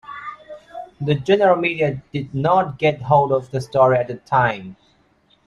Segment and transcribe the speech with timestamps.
[0.99, 4.75] The general media did not get hold of the story at the time.